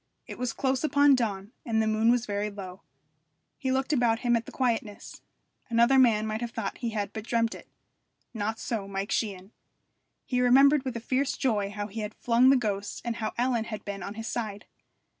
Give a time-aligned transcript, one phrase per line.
[0.25, 2.81] It was close upon dawn, and the moon was very low.
[3.59, 5.21] He looked about him at the quietness.
[5.69, 7.69] Another man might have thought he had but dreamt it;
[8.33, 9.51] not so Mike Sheehan.
[10.25, 13.65] He remembered with a fierce joy how he had flung the ghost and how Ellen
[13.65, 14.65] had been on his side.